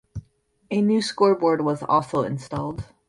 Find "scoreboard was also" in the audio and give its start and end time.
0.99-2.23